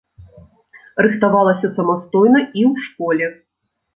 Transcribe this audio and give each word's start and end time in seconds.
Рыхтавалася 1.05 1.67
самастойна 1.77 2.41
і 2.45 2.61
ў 2.69 2.89
школе. 2.89 3.25